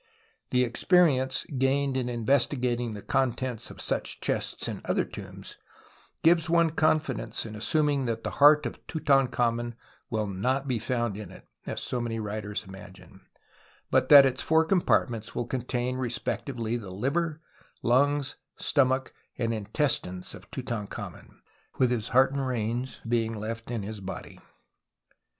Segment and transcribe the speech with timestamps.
[0.49, 5.59] The experience gained in investigating the contents of such chests in other tombs
[6.23, 9.75] gives one confidence in assuming that the heart of Tutankhamen
[10.09, 13.21] will not be found in it, as so many writers imagine,
[13.91, 17.39] 102 TUTANKHAMEN but that its four compartments will contain respectively the liver,
[17.83, 21.41] lungs, stomach and intestines of Tutankhamen,
[21.77, 24.39] his" heart and reins" being left in his body.